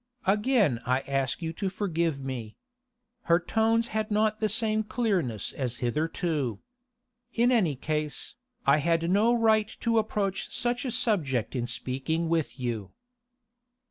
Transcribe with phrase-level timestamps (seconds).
[0.25, 2.55] 'Again I ask you to forgive me.'
[3.25, 6.57] Her tones had not the same clearness as hitherto.
[7.35, 8.33] 'In any case,
[8.65, 12.89] I had no right to approach such a subject in speaking with you.